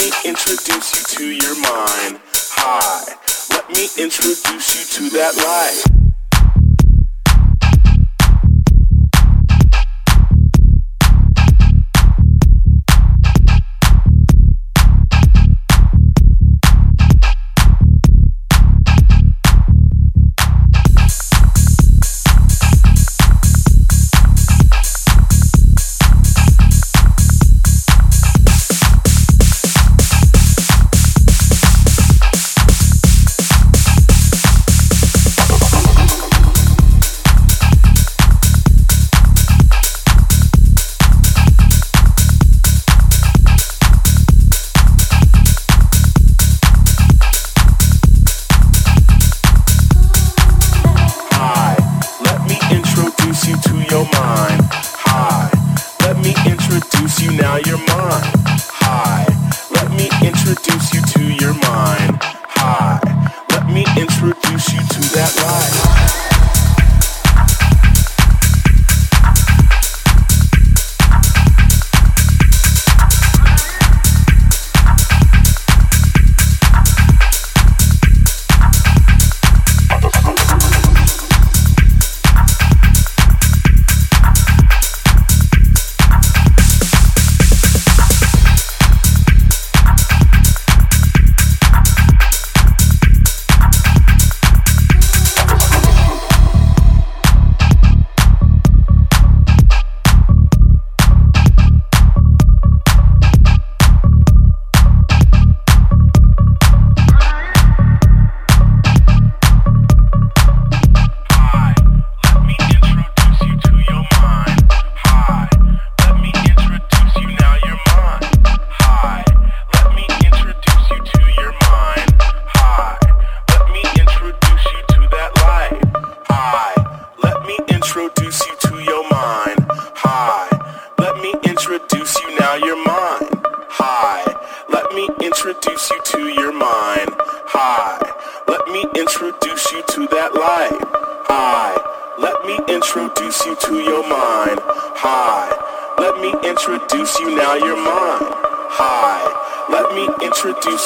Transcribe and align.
me 0.00 0.10
introduce 0.24 0.96
you 0.96 1.18
to 1.18 1.46
your 1.46 1.54
mind. 1.56 2.20
Hi, 2.56 3.14
let 3.50 3.68
me 3.68 3.84
introduce 3.98 4.96
you 4.96 5.10
to 5.10 5.16
that 5.16 5.36
light. 5.36 6.09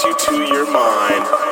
you 0.05 0.15
to 0.15 0.45
your 0.53 0.71
mind. 0.71 1.44